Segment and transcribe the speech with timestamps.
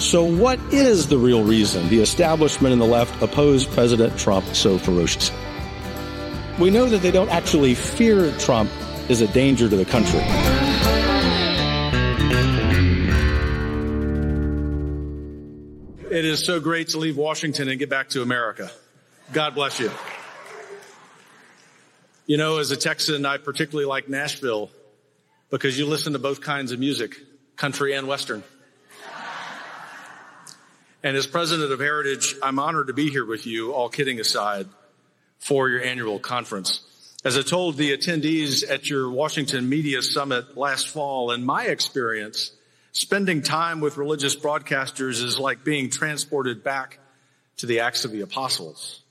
[0.00, 4.78] So what is the real reason the establishment and the left oppose President Trump so
[4.78, 5.36] ferociously?
[6.58, 8.70] We know that they don't actually fear Trump
[9.10, 10.20] is a danger to the country.
[16.10, 18.70] It is so great to leave Washington and get back to America.
[19.34, 19.90] God bless you.
[22.24, 24.70] You know, as a Texan, I particularly like Nashville
[25.50, 27.16] because you listen to both kinds of music,
[27.56, 28.42] country and Western.
[31.02, 34.66] And as president of Heritage, I'm honored to be here with you, all kidding aside,
[35.38, 36.80] for your annual conference.
[37.24, 42.52] As I told the attendees at your Washington Media Summit last fall, in my experience,
[42.92, 46.98] Spending time with religious broadcasters is like being transported back
[47.58, 49.02] to the Acts of the Apostles.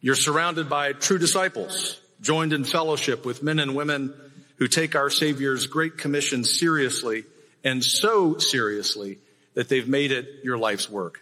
[0.00, 4.12] You're surrounded by true disciples, joined in fellowship with men and women
[4.56, 7.24] who take our Savior's great commission seriously
[7.62, 9.18] and so seriously
[9.54, 11.20] that they've made it your life's work.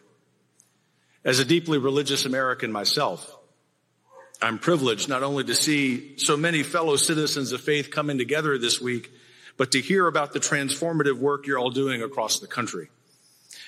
[1.25, 3.37] As a deeply religious American myself,
[4.41, 8.81] I'm privileged not only to see so many fellow citizens of faith coming together this
[8.81, 9.13] week,
[9.57, 12.89] but to hear about the transformative work you're all doing across the country.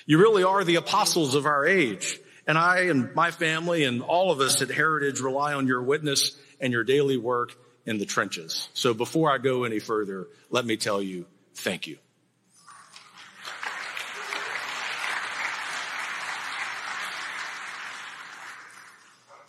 [0.05, 2.19] You really are the apostles of our age.
[2.47, 6.37] And I and my family and all of us at Heritage rely on your witness
[6.59, 7.55] and your daily work
[7.85, 8.69] in the trenches.
[8.73, 11.97] So before I go any further, let me tell you, thank you.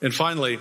[0.00, 0.58] And finally,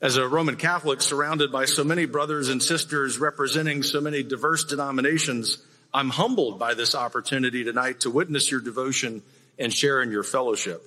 [0.00, 4.64] as a Roman Catholic surrounded by so many brothers and sisters representing so many diverse
[4.64, 5.58] denominations,
[5.92, 9.22] I'm humbled by this opportunity tonight to witness your devotion
[9.58, 10.82] and share in your fellowship.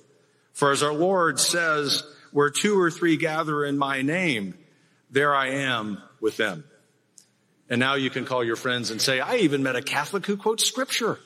[0.54, 4.54] For as our Lord says, where two or three gather in my name,
[5.10, 6.64] there I am with them.
[7.68, 10.36] And now you can call your friends and say, I even met a Catholic who
[10.36, 11.18] quotes scripture.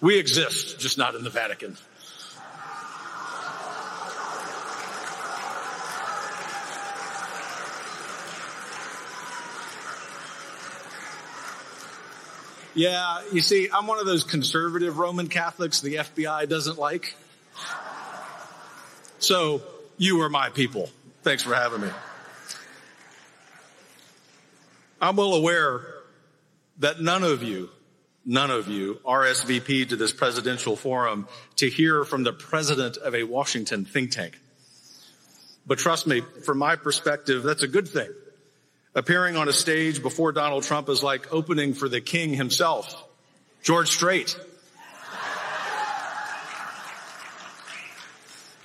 [0.00, 1.76] We exist, just not in the Vatican.
[12.74, 17.16] Yeah, you see, I'm one of those conservative Roman Catholics the FBI doesn't like.
[19.18, 19.62] So
[19.96, 20.88] you are my people.
[21.22, 21.90] Thanks for having me.
[25.00, 25.84] I'm well aware
[26.78, 27.70] that none of you,
[28.24, 31.26] none of you RSVP to this presidential forum
[31.56, 34.38] to hear from the president of a Washington think tank.
[35.66, 38.10] But trust me, from my perspective, that's a good thing
[38.94, 43.04] Appearing on a stage before Donald Trump is like opening for the king himself,
[43.62, 44.36] George Strait.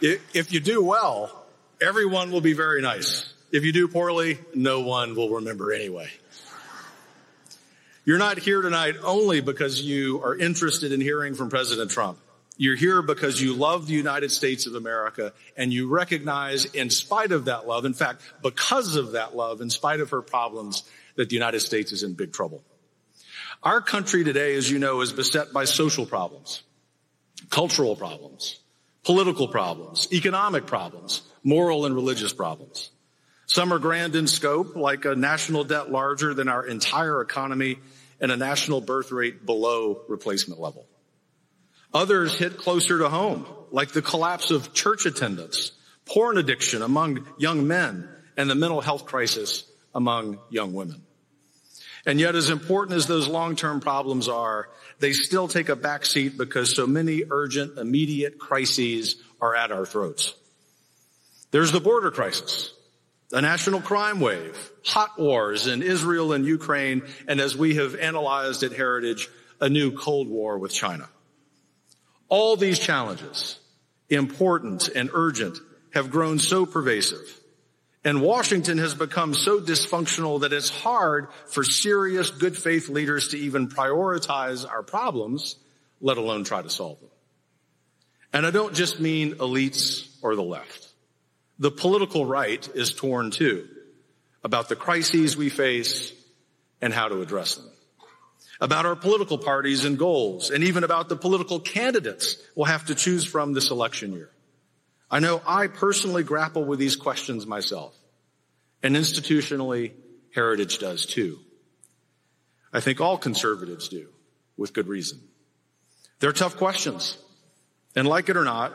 [0.02, 1.46] If you do well,
[1.80, 3.32] everyone will be very nice.
[3.52, 6.10] If you do poorly, no one will remember anyway.
[8.04, 12.20] You're not here tonight only because you are interested in hearing from President Trump.
[12.58, 17.32] You're here because you love the United States of America and you recognize in spite
[17.32, 20.84] of that love, in fact, because of that love, in spite of her problems,
[21.16, 22.64] that the United States is in big trouble.
[23.62, 26.64] Our country today, as you know, is beset by social problems,
[27.50, 28.60] cultural problems,
[29.04, 32.90] political problems, economic problems, moral and religious problems.
[33.48, 37.80] Some are grand in scope, like a national debt larger than our entire economy
[38.20, 40.88] and a national birth rate below replacement level.
[41.96, 45.72] Others hit closer to home, like the collapse of church attendance,
[46.04, 49.64] porn addiction among young men, and the mental health crisis
[49.96, 51.02] among young women.
[52.06, 54.68] And yet, as important as those long-term problems are,
[55.00, 60.36] they still take a backseat because so many urgent, immediate crises are at our throats.
[61.52, 62.74] There's the border crisis,
[63.32, 68.64] a national crime wave, hot wars in Israel and Ukraine, and as we have analyzed
[68.64, 69.30] at Heritage,
[69.62, 71.08] a new Cold War with China.
[72.30, 73.60] All these challenges,
[74.10, 75.58] important and urgent,
[75.94, 77.40] have grown so pervasive.
[78.04, 83.38] And Washington has become so dysfunctional that it's hard for serious good faith leaders to
[83.38, 85.56] even prioritize our problems,
[86.02, 87.10] let alone try to solve them.
[88.34, 90.90] And I don't just mean elites or the left.
[91.58, 93.68] The political right is torn too
[94.44, 96.14] about the crises we face
[96.82, 97.72] and how to address them
[98.62, 102.96] about our political parties and goals, and even about the political candidates we'll have to
[102.96, 104.30] choose from this election year.
[105.12, 107.96] I know I personally grapple with these questions myself,
[108.82, 109.92] and institutionally,
[110.34, 111.40] Heritage does too.
[112.74, 114.10] I think all conservatives do,
[114.58, 115.22] with good reason.
[116.20, 117.18] They're tough questions,
[117.96, 118.74] and like it or not,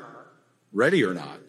[0.73, 1.41] ready or not,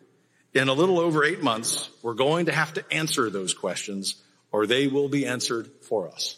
[0.53, 4.67] in a little over eight months, we're going to have to answer those questions, or
[4.67, 6.37] they will be answered for us.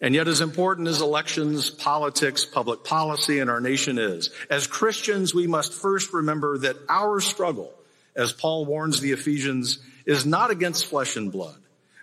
[0.00, 5.34] And yet as important as elections, politics, public policy in our nation is, as Christians,
[5.34, 7.72] we must first remember that our struggle,
[8.16, 11.58] as Paul warns the Ephesians, is not against flesh and blood,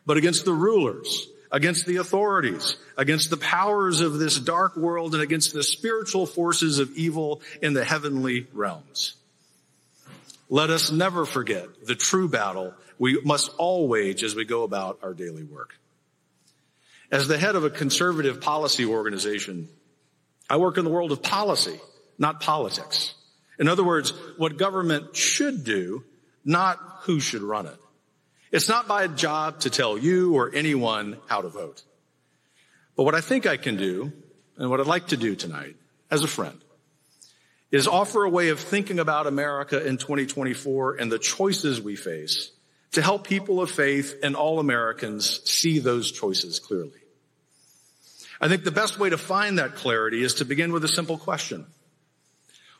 [0.05, 5.23] but against the rulers, against the authorities, against the powers of this dark world, and
[5.23, 9.15] against the spiritual forces of evil in the heavenly realms.
[10.49, 14.99] Let us never forget the true battle we must all wage as we go about
[15.01, 15.75] our daily work.
[17.11, 19.69] As the head of a conservative policy organization,
[20.49, 21.79] I work in the world of policy,
[22.17, 23.13] not politics.
[23.59, 26.03] In other words, what government should do,
[26.43, 27.77] not who should run it.
[28.51, 31.83] It's not my job to tell you or anyone how to vote.
[32.95, 34.11] But what I think I can do,
[34.57, 35.75] and what I'd like to do tonight,
[36.09, 36.59] as a friend,
[37.71, 42.51] is offer a way of thinking about America in 2024 and the choices we face
[42.93, 46.96] to help people of faith and all Americans see those choices clearly.
[48.39, 51.17] I think the best way to find that clarity is to begin with a simple
[51.17, 51.65] question.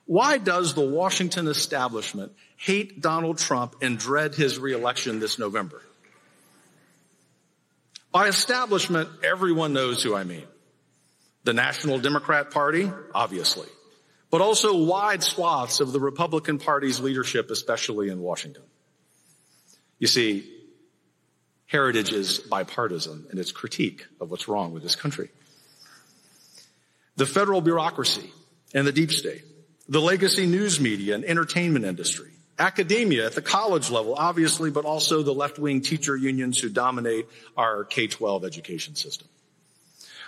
[0.06, 5.82] Why does the Washington establishment hate Donald Trump and dread his reelection this November?
[8.12, 10.48] By establishment, everyone knows who I mean.
[11.44, 13.68] The National Democrat Party, obviously,
[14.32, 18.64] but also wide swaths of the Republican Party's leadership, especially in Washington.
[20.00, 20.50] You see,
[21.66, 25.30] heritage is bipartisan in its critique of what's wrong with this country.
[27.18, 28.32] The federal bureaucracy
[28.74, 29.44] and the deep state,
[29.90, 35.24] the legacy news media and entertainment industry, academia at the college level, obviously, but also
[35.24, 37.26] the left-wing teacher unions who dominate
[37.56, 39.28] our K-12 education system.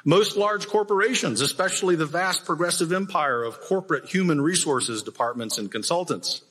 [0.03, 6.41] Most large corporations, especially the vast progressive empire of corporate human resources departments and consultants,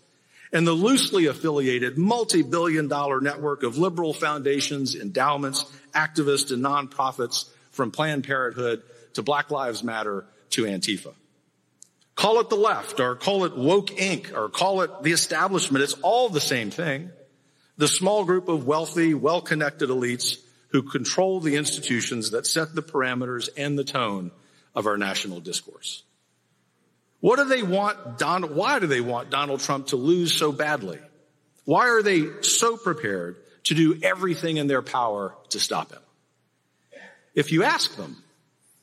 [0.52, 5.64] and the loosely affiliated multi-billion dollar network of liberal foundations, endowments,
[5.94, 8.82] activists, and nonprofits from Planned Parenthood
[9.14, 11.14] to Black Lives Matter to Antifa.
[12.14, 14.36] Call it the left or call it woke Inc.
[14.36, 15.84] or call it the establishment.
[15.84, 17.10] It's all the same thing.
[17.76, 20.38] The small group of wealthy, well-connected elites
[20.70, 24.32] who control the institutions that set the parameters and the tone
[24.74, 26.02] of our national discourse.
[27.20, 30.98] What do they want Donald, why do they want Donald Trump to lose so badly?
[31.64, 36.02] Why are they so prepared to do everything in their power to stop him?
[37.34, 38.22] If you ask them,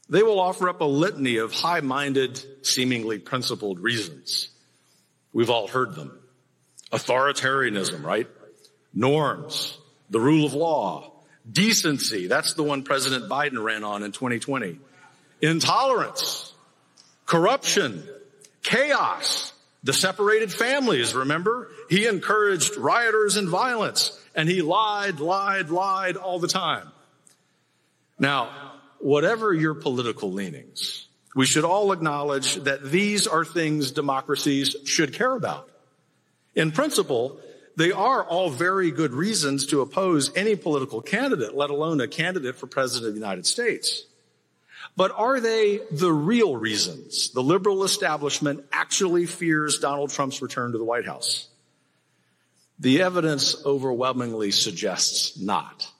[0.10, 4.50] they will offer up a litany of high-minded, seemingly principled reasons.
[5.34, 6.20] We've all heard them.
[6.92, 8.28] Authoritarianism, right?
[8.94, 9.78] Norms,
[10.10, 11.12] the rule of law,
[11.52, 12.28] decency.
[12.28, 14.80] That's the one President Biden ran on in 2020.
[15.42, 16.54] Intolerance,
[17.26, 18.08] corruption,
[18.64, 19.52] chaos,
[19.84, 21.70] the separated families, remember?
[21.90, 26.92] He encouraged rioters and violence and he lied, lied, lied all the time.
[28.20, 28.75] Now,
[29.06, 35.36] whatever your political leanings, we should all acknowledge that these are things democracies should care
[35.36, 35.70] about.
[36.56, 37.40] In principle,
[37.76, 42.56] they are all very good reasons to oppose any political candidate, let alone a candidate
[42.56, 44.06] for president of the United States.
[44.98, 50.80] But are they the real reasons the liberal establishment actually fears Donald Trump's return to
[50.80, 51.48] the White House?
[52.80, 55.92] The evidence overwhelmingly suggests not.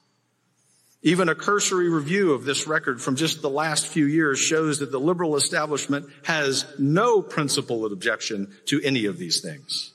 [1.06, 4.90] Even a cursory review of this record from just the last few years shows that
[4.90, 9.92] the liberal establishment has no principled objection to any of these things.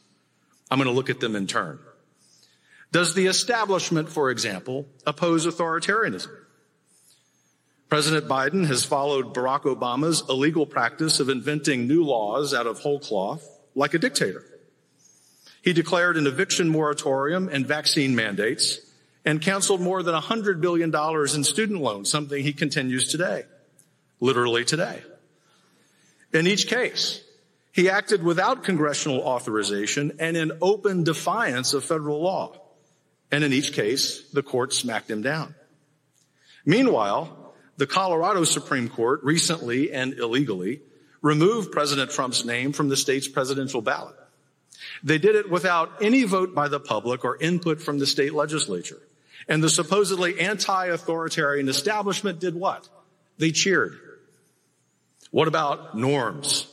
[0.72, 1.80] I'm going to look at them in turn.
[2.94, 6.32] Does the establishment, for example, oppose authoritarianism?
[7.90, 13.02] President Biden has followed Barack Obama's illegal practice of inventing new laws out of whole
[13.02, 14.46] cloth like a dictator.
[15.62, 18.80] He declared an eviction moratorium and vaccine mandates
[19.26, 20.94] and canceled more than $100 billion
[21.36, 23.44] in student loans, something he continues today,
[24.20, 25.02] literally today.
[26.34, 27.24] In each case,
[27.72, 32.54] he acted without congressional authorization and in open defiance of federal law.
[33.32, 35.56] And in each case, the court smacked him down.
[36.66, 40.82] Meanwhile, the Colorado Supreme Court recently and illegally
[41.22, 44.16] removed President Trump's name from the state's presidential ballot.
[45.04, 49.02] They did it without any vote by the public or input from the state legislature.
[49.48, 52.88] And the supposedly anti-authoritarian establishment did what?
[53.38, 53.98] They cheered.
[55.32, 56.68] What about norms?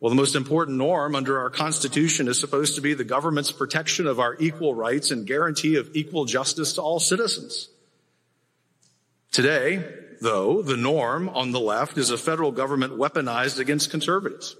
[0.00, 4.06] Well, the most important norm under our Constitution is supposed to be the government's protection
[4.06, 7.68] of our equal rights and guarantee of equal justice to all citizens.
[9.32, 9.84] Today,
[10.20, 14.56] though, the norm on the left is a federal government weaponized against conservatives.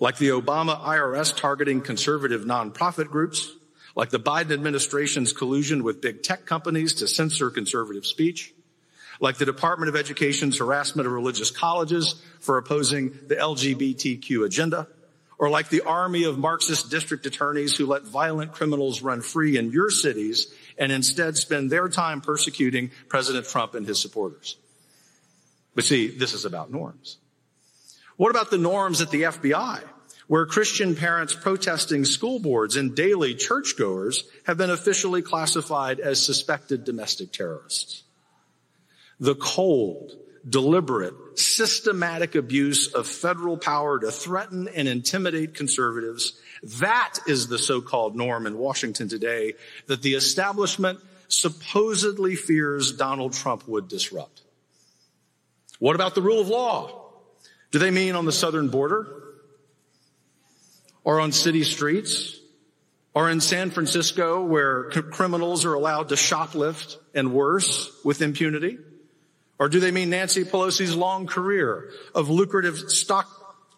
[0.00, 3.50] Like the Obama IRS targeting conservative nonprofit groups,
[3.96, 8.54] like the Biden administration's collusion with big tech companies to censor conservative speech,
[9.20, 14.86] like the Department of Education's harassment of religious colleges for opposing the LGBTQ agenda,
[15.38, 19.72] or like the army of Marxist district attorneys who let violent criminals run free in
[19.72, 24.56] your cities and instead spend their time persecuting President Trump and his supporters.
[25.74, 27.16] But see, this is about norms.
[28.16, 29.82] What about the norms at the FBI,
[30.28, 36.84] where Christian parents protesting school boards and daily churchgoers have been officially classified as suspected
[36.84, 38.02] domestic terrorists?
[39.20, 40.12] The cold,
[40.48, 46.38] deliberate, systematic abuse of federal power to threaten and intimidate conservatives.
[46.80, 49.54] That is the so-called norm in Washington today
[49.86, 54.42] that the establishment supposedly fears Donald Trump would disrupt.
[55.78, 57.10] What about the rule of law?
[57.70, 59.15] Do they mean on the southern border?
[61.06, 62.36] Or on city streets?
[63.14, 68.76] Or in San Francisco where c- criminals are allowed to shoplift and worse with impunity?
[69.60, 73.28] Or do they mean Nancy Pelosi's long career of lucrative stock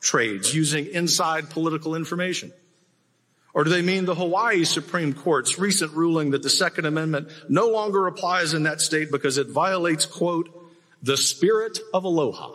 [0.00, 2.50] trades using inside political information?
[3.52, 7.68] Or do they mean the Hawaii Supreme Court's recent ruling that the Second Amendment no
[7.68, 10.48] longer applies in that state because it violates, quote,
[11.02, 12.54] the spirit of aloha?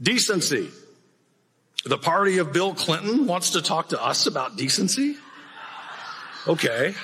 [0.00, 0.70] Decency.
[1.84, 5.16] The party of Bill Clinton wants to talk to us about decency?
[6.46, 6.94] Okay.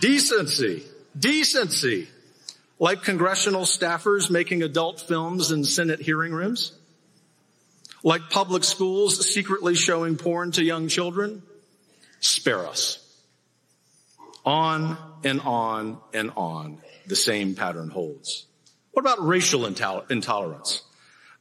[0.00, 0.82] Decency.
[1.18, 2.08] Decency.
[2.78, 6.72] Like congressional staffers making adult films in Senate hearing rooms?
[8.02, 11.42] Like public schools secretly showing porn to young children?
[12.20, 12.98] Spare us.
[14.46, 18.46] On and on and on, the same pattern holds.
[18.92, 20.82] What about racial intolerance?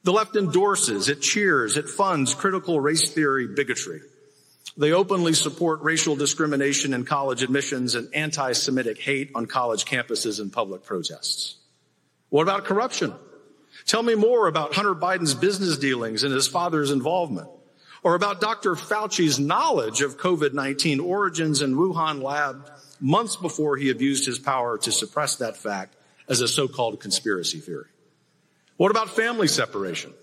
[0.04, 4.02] The left endorses, it cheers, it funds critical race theory bigotry.
[4.78, 10.54] They openly support racial discrimination in college admissions and anti-Semitic hate on college campuses and
[10.54, 11.58] public protests.
[12.30, 13.14] What about corruption?
[13.86, 17.50] Tell me more about Hunter Biden's business dealings and his father's involvement.
[18.02, 18.76] Or about Dr.
[18.76, 24.92] Fauci's knowledge of COVID-19 origins in Wuhan lab months before he abused his power to
[24.94, 25.98] suppress that fact
[26.30, 27.88] as a so-called conspiracy theory.
[28.80, 30.14] What about family separation?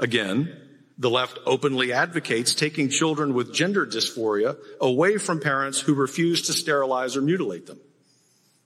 [0.00, 0.60] Again,
[0.98, 6.52] the left openly advocates taking children with gender dysphoria away from parents who refuse to
[6.52, 7.78] sterilize or mutilate them.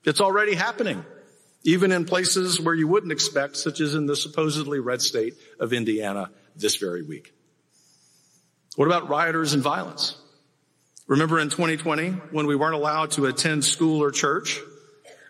[0.07, 1.05] It's already happening,
[1.63, 5.75] even in places where you wouldn't expect, such as in the supposedly red state of
[5.75, 7.35] Indiana this very week.
[8.77, 10.17] What about rioters and violence?
[11.07, 14.59] Remember in 2020 when we weren't allowed to attend school or church,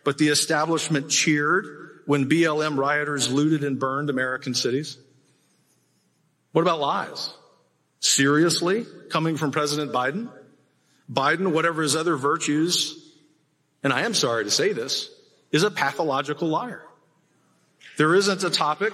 [0.04, 4.99] but the establishment cheered when BLM rioters looted and burned American cities?
[6.52, 7.33] What about lies?
[8.00, 8.87] Seriously?
[9.11, 10.30] Coming from President Biden?
[11.11, 12.97] Biden, whatever his other virtues,
[13.83, 15.11] and I am sorry to say this,
[15.50, 16.83] is a pathological liar.
[17.97, 18.92] There isn't a topic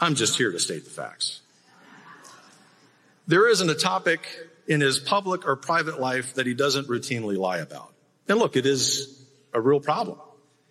[0.00, 1.40] I'm just here to state the facts.
[3.26, 4.22] There isn't a topic
[4.70, 7.92] in his public or private life that he doesn't routinely lie about.
[8.28, 9.20] And look, it is
[9.52, 10.18] a real problem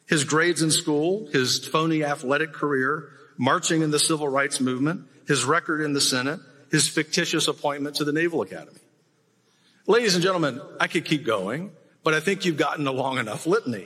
[0.08, 5.44] his grades in school, his phony athletic career, marching in the civil rights movement, his
[5.44, 6.40] record in the Senate,
[6.72, 8.80] his fictitious appointment to the Naval Academy.
[9.86, 11.72] Ladies and gentlemen, I could keep going,
[12.04, 13.86] but I think you've gotten a long enough litany.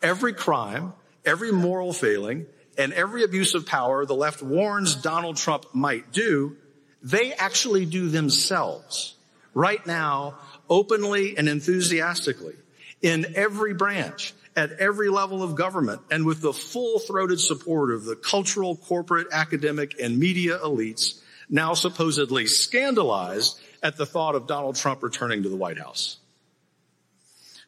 [0.00, 0.92] Every crime,
[1.24, 6.56] every moral failing, and every abuse of power the left warns Donald Trump might do,
[7.02, 9.16] they actually do themselves
[9.58, 10.38] right now,
[10.70, 12.54] openly and enthusiastically
[13.02, 18.14] in every branch at every level of government and with the full-throated support of the
[18.14, 25.02] cultural, corporate, academic, and media elites now supposedly scandalized at the thought of Donald Trump
[25.02, 26.18] returning to the White House.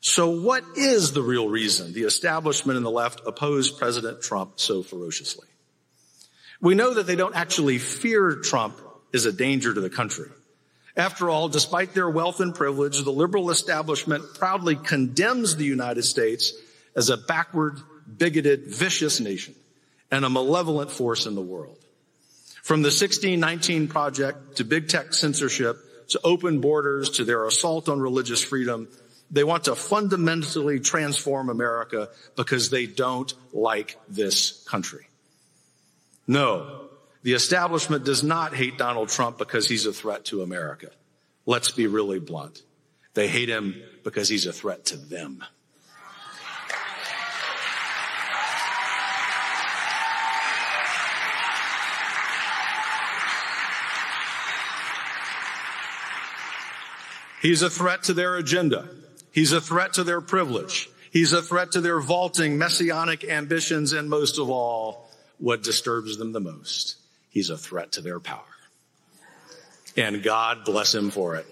[0.00, 4.82] So what is the real reason the establishment and the left oppose President Trump so
[4.82, 5.48] ferociously?
[6.60, 8.80] We know that they don't actually fear Trump
[9.12, 10.30] is a danger to the country.
[11.00, 16.52] After all, despite their wealth and privilege, the liberal establishment proudly condemns the United States
[16.94, 17.80] as a backward,
[18.18, 19.54] bigoted, vicious nation
[20.10, 21.78] and a malevolent force in the world.
[22.62, 25.78] From the 1619 project to big tech censorship
[26.08, 28.86] to open borders to their assault on religious freedom,
[29.30, 35.06] they want to fundamentally transform America because they don't like this country.
[36.26, 36.89] No,
[37.22, 40.90] the establishment does not hate Donald Trump because he's a threat to America.
[41.44, 42.62] Let's be really blunt.
[43.14, 45.44] They hate him because he's a threat to them.
[57.42, 58.88] He's a threat to their agenda.
[59.32, 60.90] He's a threat to their privilege.
[61.10, 65.08] He's a threat to their vaulting messianic ambitions and most of all,
[65.38, 66.96] what disturbs them the most.
[67.30, 68.42] He's a threat to their power.
[69.96, 71.46] And God bless him for it.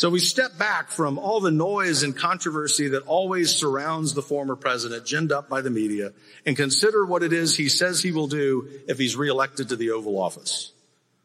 [0.00, 4.56] So we step back from all the noise and controversy that always surrounds the former
[4.56, 6.14] president, ginned up by the media,
[6.46, 9.90] and consider what it is he says he will do if he's reelected to the
[9.90, 10.72] Oval Office.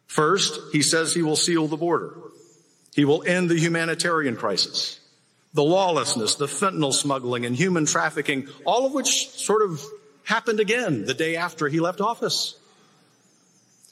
[0.07, 2.17] First, he says he will seal the border.
[2.93, 4.99] He will end the humanitarian crisis,
[5.55, 9.81] the lawlessness, the fentanyl smuggling and human trafficking, all of which sort of
[10.23, 12.59] happened again the day after he left office.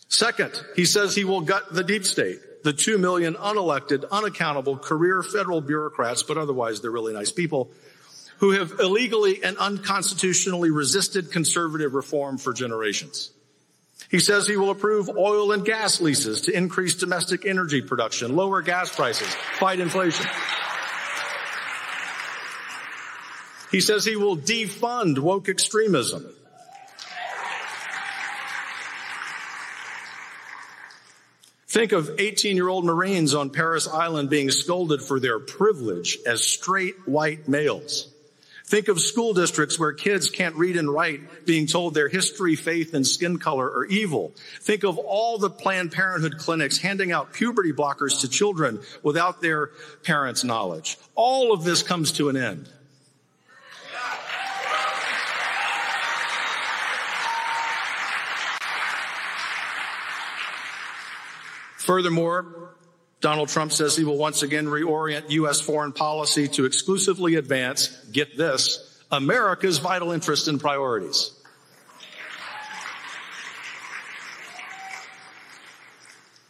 [0.10, 5.22] Second, he says he will gut the deep state the two million unelected, unaccountable career
[5.22, 7.70] federal bureaucrats, but otherwise they're really nice people,
[8.38, 13.32] who have illegally and unconstitutionally resisted conservative reform for generations.
[14.10, 18.62] He says he will approve oil and gas leases to increase domestic energy production, lower
[18.62, 19.28] gas prices,
[19.60, 20.26] fight inflation.
[23.74, 26.26] He says he will defund woke extremism,
[31.68, 36.46] Think of 18 year old Marines on Parris Island being scolded for their privilege as
[36.46, 38.14] straight white males.
[38.64, 42.94] Think of school districts where kids can't read and write being told their history, faith,
[42.94, 44.34] and skin color are evil.
[44.62, 49.72] Think of all the Planned Parenthood clinics handing out puberty blockers to children without their
[50.04, 51.00] parents' knowledge.
[51.16, 52.70] All of this comes to an end.
[61.84, 62.70] Furthermore,
[63.20, 65.60] Donald Trump says he will once again reorient U.S.
[65.60, 71.32] foreign policy to exclusively advance, get this, America's vital interests and priorities.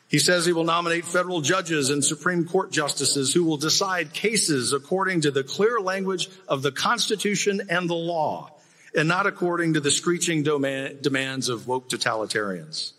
[0.07, 4.71] He says he will nominate federal judges and Supreme Court justices who will decide cases
[4.71, 8.51] according to the clear language of the Constitution and the law,
[8.95, 12.91] and not according to the screeching demands of woke totalitarians.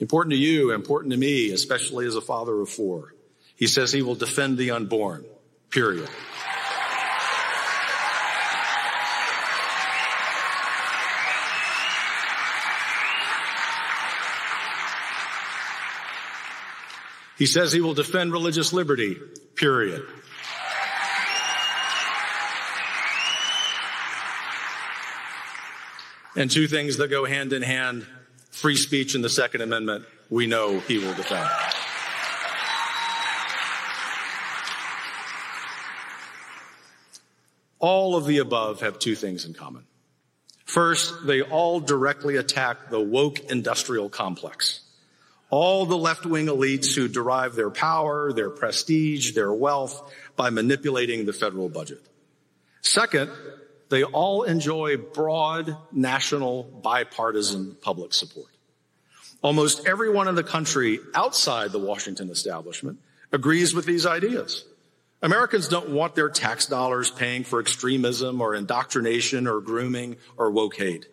[0.00, 3.14] Important to you, important to me, especially as a father of four.
[3.56, 5.24] He says he will defend the unborn,
[5.70, 6.08] period.
[17.36, 19.16] He says he will defend religious liberty,
[19.54, 20.04] period.
[26.36, 28.06] And two things that go hand in hand
[28.58, 31.48] free speech and the Second Amendment, we know he will defend.
[37.78, 39.84] All of the above have two things in common.
[40.64, 44.80] First, they all directly attack the woke industrial complex.
[45.50, 51.32] All the left-wing elites who derive their power, their prestige, their wealth by manipulating the
[51.32, 52.02] federal budget.
[52.82, 53.30] Second,
[53.88, 58.48] they all enjoy broad national bipartisan public support.
[59.42, 62.98] Almost everyone in the country outside the Washington establishment
[63.32, 64.64] agrees with these ideas.
[65.22, 70.76] Americans don't want their tax dollars paying for extremism or indoctrination or grooming or woke
[70.76, 71.06] hate.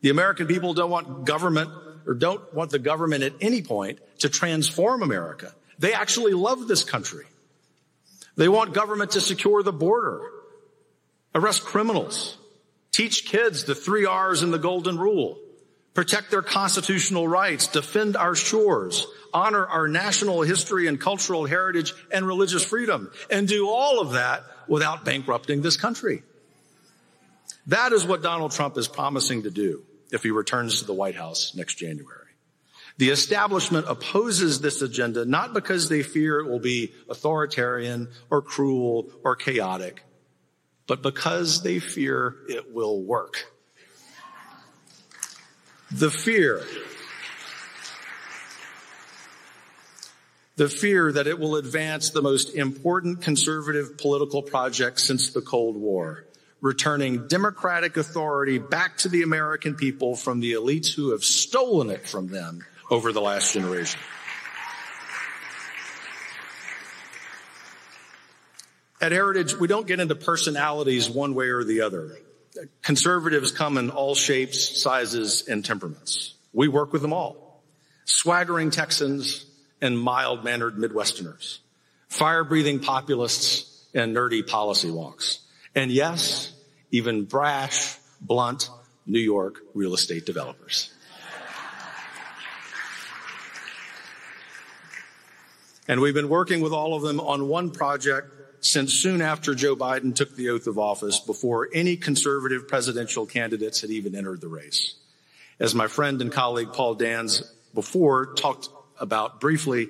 [0.00, 1.70] The American people don't want government
[2.06, 5.54] or don't want the government at any point to transform America.
[5.78, 7.24] They actually love this country.
[8.36, 10.20] They want government to secure the border
[11.36, 12.38] arrest criminals,
[12.90, 15.38] teach kids the three R's and the golden rule,
[15.94, 22.26] protect their constitutional rights, defend our shores, honor our national history and cultural heritage and
[22.26, 26.22] religious freedom, and do all of that without bankrupting this country.
[27.66, 31.16] That is what Donald Trump is promising to do if he returns to the White
[31.16, 32.22] House next January.
[32.98, 39.10] The establishment opposes this agenda not because they fear it will be authoritarian or cruel
[39.22, 40.02] or chaotic,
[40.86, 43.46] but because they fear it will work.
[45.90, 46.62] The fear,
[50.56, 55.76] the fear that it will advance the most important conservative political project since the Cold
[55.76, 56.24] War,
[56.60, 62.06] returning democratic authority back to the American people from the elites who have stolen it
[62.06, 64.00] from them over the last generation.
[69.00, 72.16] At Heritage, we don't get into personalities one way or the other.
[72.82, 76.34] Conservatives come in all shapes, sizes, and temperaments.
[76.52, 77.62] We work with them all.
[78.06, 79.44] Swaggering Texans
[79.82, 81.58] and mild mannered Midwesterners.
[82.08, 85.40] Fire breathing populists and nerdy policy wonks.
[85.74, 86.52] And yes,
[86.90, 88.70] even brash, blunt
[89.06, 90.92] New York real estate developers.
[95.88, 99.76] And we've been working with all of them on one project since soon after Joe
[99.76, 104.48] Biden took the oath of office before any conservative presidential candidates had even entered the
[104.48, 104.94] race.
[105.58, 107.42] As my friend and colleague Paul Dans
[107.74, 108.68] before talked
[109.00, 109.88] about briefly,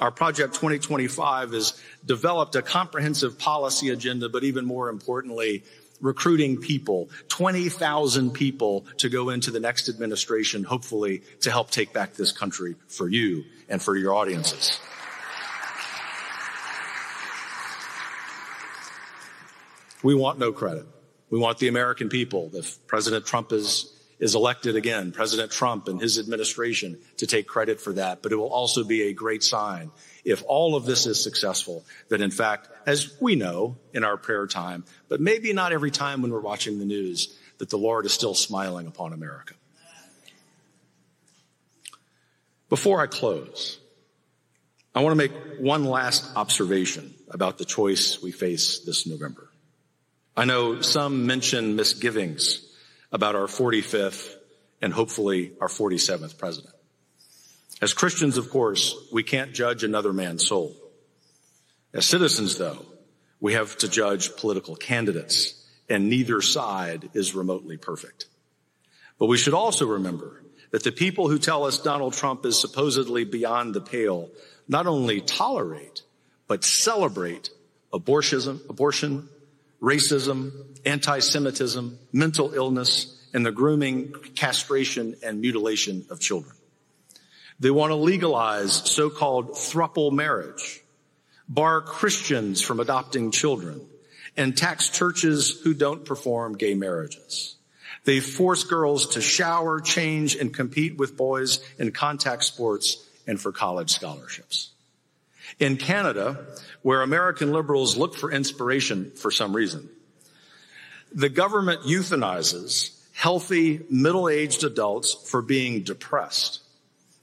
[0.00, 5.64] our Project 2025 has developed a comprehensive policy agenda, but even more importantly,
[6.00, 12.14] recruiting people, 20,000 people to go into the next administration, hopefully to help take back
[12.14, 14.78] this country for you and for your audiences.
[20.02, 20.86] We want no credit.
[21.30, 22.50] We want the American people.
[22.52, 27.80] If President Trump is, is elected again, President Trump and his administration to take credit
[27.80, 28.22] for that.
[28.22, 29.90] But it will also be a great sign
[30.24, 34.46] if all of this is successful that in fact, as we know in our prayer
[34.46, 38.12] time, but maybe not every time when we're watching the news, that the Lord is
[38.12, 39.54] still smiling upon America.
[42.68, 43.78] Before I close,
[44.94, 49.45] I want to make one last observation about the choice we face this November.
[50.36, 52.60] I know some mention misgivings
[53.10, 54.34] about our 45th
[54.82, 56.74] and hopefully our 47th president.
[57.80, 60.76] As Christians, of course, we can't judge another man's soul.
[61.94, 62.84] As citizens, though,
[63.40, 65.54] we have to judge political candidates,
[65.88, 68.26] and neither side is remotely perfect.
[69.18, 73.24] But we should also remember that the people who tell us Donald Trump is supposedly
[73.24, 74.28] beyond the pale
[74.68, 76.02] not only tolerate,
[76.46, 77.48] but celebrate
[77.92, 79.28] abortion, abortion
[79.80, 80.52] racism,
[80.84, 86.54] anti-Semitism, mental illness, and the grooming, castration, and mutilation of children.
[87.58, 90.82] They want to legalize so-called thruple marriage,
[91.48, 93.80] bar Christians from adopting children,
[94.36, 97.56] and tax churches who don't perform gay marriages.
[98.04, 103.52] They force girls to shower, change, and compete with boys in contact sports and for
[103.52, 104.70] college scholarships.
[105.58, 106.46] In Canada,
[106.82, 109.88] where American liberals look for inspiration for some reason,
[111.12, 116.60] the government euthanizes healthy middle-aged adults for being depressed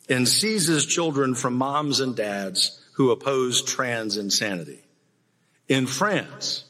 [0.09, 4.81] and seizes children from moms and dads who oppose trans insanity.
[5.67, 6.65] In France,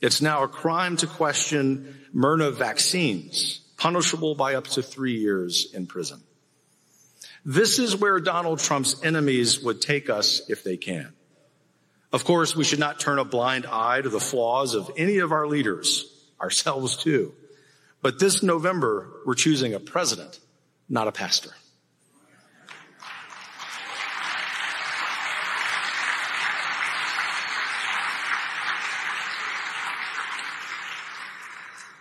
[0.00, 5.86] it's now a crime to question mRNA vaccines, punishable by up to three years in
[5.86, 6.22] prison.
[7.48, 11.12] This is where Donald Trump's enemies would take us if they can.
[12.12, 15.30] Of course, we should not turn a blind eye to the flaws of any of
[15.30, 17.34] our leaders, ourselves too.
[18.02, 20.40] But this November, we're choosing a president,
[20.88, 21.50] not a pastor.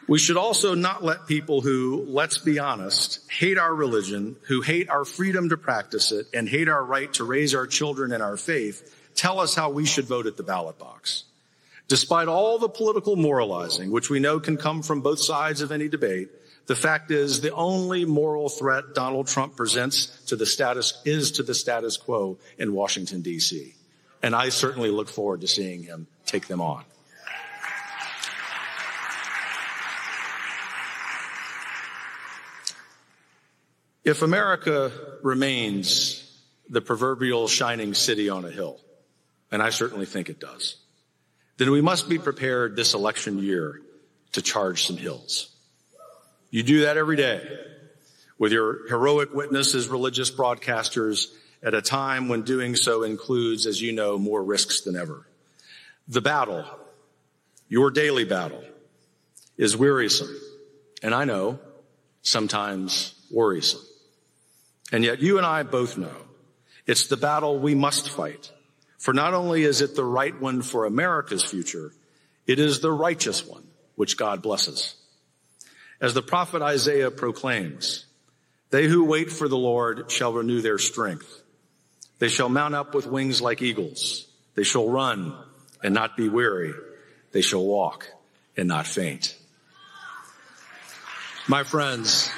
[0.08, 4.88] We should also not let people who, let's be honest, hate our religion, who hate
[4.88, 8.38] our freedom to practice it, and hate our right to raise our children in our
[8.38, 11.24] faith, tell us how we should vote at the ballot box.
[11.88, 15.88] Despite all the political moralizing, which we know can come from both sides of any
[15.88, 16.30] debate,
[16.68, 21.44] the fact is the only moral threat Donald Trump presents to the status is to
[21.44, 23.74] the status quo in Washington DC.
[24.22, 26.84] And I certainly look forward to seeing him take them on.
[34.06, 34.92] If America
[35.24, 36.22] remains
[36.70, 38.80] the proverbial shining city on a hill,
[39.52, 40.76] and I certainly think it does,
[41.58, 43.82] then we must be prepared this election year
[44.34, 45.50] to charge some hills.
[46.52, 47.42] You do that every day
[48.38, 51.32] with your heroic witnesses, religious broadcasters
[51.64, 55.26] at a time when doing so includes, as you know, more risks than ever.
[56.08, 56.64] The battle,
[57.70, 58.64] your daily battle,
[59.58, 60.40] is wearisome.
[61.02, 61.60] And I know
[62.22, 63.82] sometimes worrisome.
[64.92, 66.16] And yet you and I both know
[66.86, 68.52] it's the battle we must fight.
[68.98, 71.92] For not only is it the right one for America's future,
[72.48, 73.64] it is the righteous one
[73.96, 74.96] which God blesses.
[76.02, 78.06] As the prophet Isaiah proclaims,
[78.70, 81.42] they who wait for the Lord shall renew their strength.
[82.20, 84.28] They shall mount up with wings like eagles.
[84.56, 85.36] They shall run
[85.84, 86.74] and not be weary.
[87.32, 88.08] They shall walk
[88.58, 89.36] and not faint.
[91.48, 92.30] My friends,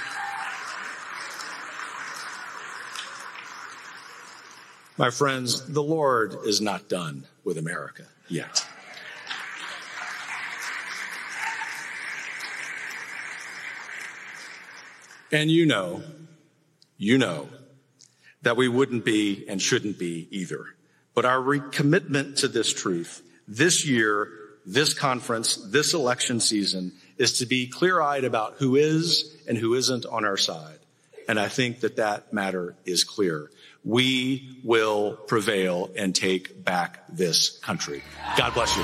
[4.97, 8.65] My friends, the Lord is not done with America yet.
[15.31, 16.01] And you know,
[16.97, 17.49] you know
[18.41, 20.65] that we wouldn't be and shouldn't be either.
[21.13, 24.29] But our recommitment to this truth this year
[24.67, 29.73] this conference, this election season is to be clear eyed about who is and who
[29.73, 30.77] isn't on our side.
[31.29, 33.49] And I think that that matter is clear.
[33.83, 38.03] We will prevail and take back this country.
[38.37, 38.83] God bless you.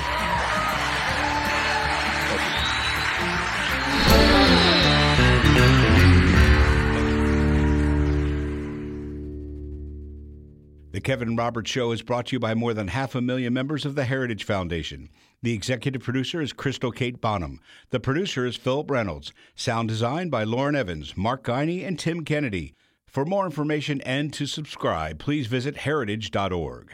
[10.94, 13.84] The Kevin Roberts Show is brought to you by more than half a million members
[13.84, 15.08] of the Heritage Foundation.
[15.42, 17.58] The executive producer is Crystal Kate Bonham.
[17.90, 19.32] The producer is Philip Reynolds.
[19.56, 22.76] Sound design by Lauren Evans, Mark Guiney, and Tim Kennedy.
[23.14, 26.90] For more information and to subscribe, please visit heritage.org.